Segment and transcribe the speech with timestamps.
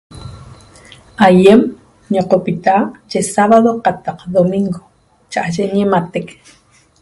[1.25, 1.61] Aýem
[2.13, 2.75] ñiqopita
[3.09, 4.81] yi sabado qataq domingo
[5.31, 6.27] cha'aye ñimatec